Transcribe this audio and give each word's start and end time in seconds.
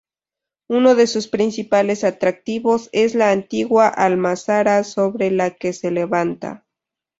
Uno 0.67 0.95
de 0.95 1.05
sus 1.05 1.27
principales 1.27 2.03
atractivos 2.03 2.89
es 2.91 3.13
la 3.13 3.29
antigua 3.29 3.87
almazara 3.87 4.83
sobre 4.83 5.29
la 5.29 5.51
que 5.51 5.73
se 5.73 5.91
levanta. 5.91 6.65